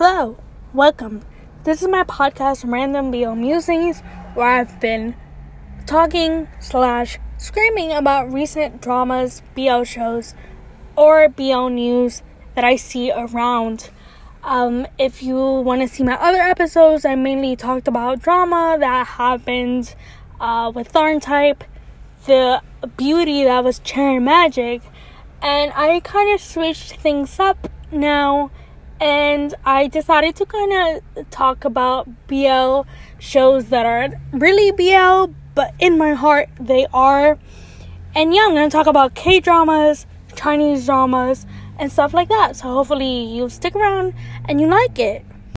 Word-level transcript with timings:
Hello, 0.00 0.36
welcome. 0.72 1.22
This 1.64 1.82
is 1.82 1.88
my 1.88 2.04
podcast, 2.04 2.62
Random 2.64 3.10
BL 3.10 3.34
Musings, 3.34 3.98
where 4.34 4.46
I've 4.46 4.78
been 4.78 5.16
talking 5.86 6.46
slash 6.60 7.18
screaming 7.36 7.90
about 7.90 8.32
recent 8.32 8.80
dramas, 8.80 9.42
BL 9.56 9.82
shows, 9.82 10.36
or 10.94 11.28
BL 11.28 11.70
news 11.70 12.22
that 12.54 12.62
I 12.62 12.76
see 12.76 13.10
around. 13.10 13.90
Um, 14.44 14.86
if 15.00 15.20
you 15.20 15.36
want 15.36 15.80
to 15.80 15.88
see 15.88 16.04
my 16.04 16.14
other 16.14 16.42
episodes, 16.42 17.04
I 17.04 17.16
mainly 17.16 17.56
talked 17.56 17.88
about 17.88 18.22
drama 18.22 18.76
that 18.78 19.04
happened 19.04 19.96
uh, 20.40 20.70
with 20.72 20.92
TharnType, 20.92 21.62
the 22.24 22.62
beauty 22.96 23.42
that 23.42 23.64
was 23.64 23.80
Cherry 23.80 24.20
Magic, 24.20 24.80
and 25.42 25.72
I 25.74 25.98
kind 25.98 26.32
of 26.32 26.40
switched 26.40 26.92
things 27.00 27.40
up 27.40 27.68
now 27.90 28.52
and 29.00 29.54
I 29.64 29.86
decided 29.86 30.36
to 30.36 30.46
kind 30.46 30.72
of 31.16 31.30
talk 31.30 31.64
about 31.64 32.08
BL 32.26 32.82
shows 33.18 33.66
that 33.66 33.86
are 33.86 34.08
really 34.32 34.70
BL, 34.72 35.32
but 35.54 35.74
in 35.78 35.98
my 35.98 36.12
heart 36.12 36.48
they 36.60 36.86
are. 36.92 37.38
And 38.14 38.34
yeah, 38.34 38.46
I'm 38.46 38.54
gonna 38.54 38.70
talk 38.70 38.86
about 38.86 39.14
K 39.14 39.40
dramas, 39.40 40.06
Chinese 40.34 40.86
dramas, 40.86 41.46
and 41.78 41.92
stuff 41.92 42.12
like 42.12 42.28
that. 42.28 42.56
So 42.56 42.68
hopefully 42.68 43.24
you 43.24 43.48
stick 43.48 43.74
around 43.74 44.14
and 44.48 44.60
you 44.60 44.66
like 44.66 44.98
it. 44.98 45.24